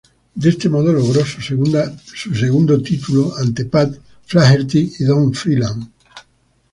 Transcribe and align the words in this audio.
De 0.35 0.49
este 0.49 0.67
modo, 0.67 0.91
logró 0.91 1.23
su 1.23 1.41
segundo 1.43 2.81
título 2.81 3.37
ante 3.37 3.65
Pat 3.65 3.95
Flaherty 4.25 4.93
y 4.97 5.03
Don 5.03 5.31
Freeland. 5.31 5.91